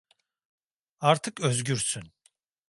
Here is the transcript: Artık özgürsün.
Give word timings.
Artık 0.99 1.39
özgürsün. 1.39 2.13